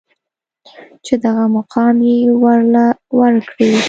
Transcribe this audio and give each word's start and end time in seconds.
چې 1.05 1.13
دغه 1.23 1.43
مقام 1.55 1.97
يې 2.07 2.17
ورله 2.43 2.85
ورکړې. 3.19 3.71